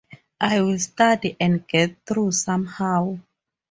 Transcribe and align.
I 0.39 0.63
will 0.63 0.79
study 0.79 1.37
and 1.39 1.67
get 1.67 2.03
through 2.07 2.31
somehow. 2.31 3.19